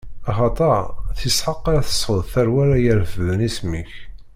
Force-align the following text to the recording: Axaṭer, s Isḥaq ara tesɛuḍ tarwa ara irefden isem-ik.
Axaṭer, 0.29 0.83
s 1.19 1.21
Isḥaq 1.29 1.63
ara 1.71 1.87
tesɛuḍ 1.87 2.21
tarwa 2.31 2.59
ara 2.63 2.77
irefden 2.87 3.39
isem-ik. 3.47 3.93